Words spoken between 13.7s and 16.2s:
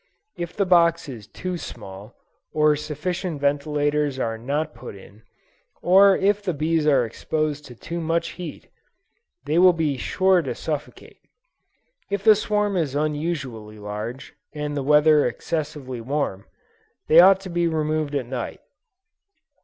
large, and the weather excessively